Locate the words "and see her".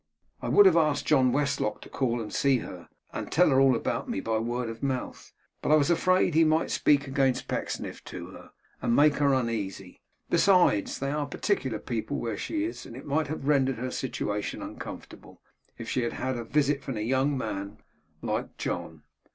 2.19-2.89